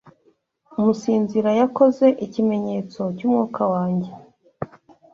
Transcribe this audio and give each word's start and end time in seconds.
Umusinzira 0.77 1.49
Yakoze 1.59 2.05
Ikimenyetso 2.25 3.01
Cyumwuka 3.17 3.61
Wanjye 3.73 4.11